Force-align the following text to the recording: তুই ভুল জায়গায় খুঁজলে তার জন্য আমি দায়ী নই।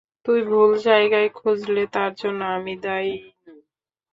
তুই 0.25 0.39
ভুল 0.45 0.71
জায়গায় 0.85 1.29
খুঁজলে 1.37 1.83
তার 1.95 2.11
জন্য 2.15 2.39
আমি 2.57 2.73
দায়ী 2.83 3.13
নই। 3.43 3.59